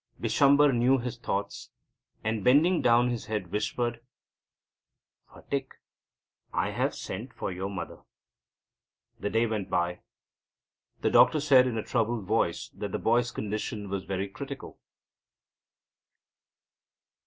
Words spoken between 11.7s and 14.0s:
a troubled voice that the boy's condition